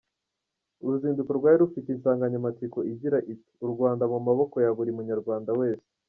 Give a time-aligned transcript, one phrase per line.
[0.83, 5.85] Uruzinduko rwari rufite insanganyamatsiko igira iti ”U Rwanda mu maboko ya buri munyarwanda wese”.